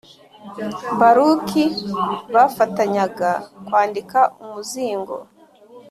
[0.99, 1.63] Baruki
[2.35, 3.31] bafatanyaga
[3.65, 5.15] kwandika umuzingo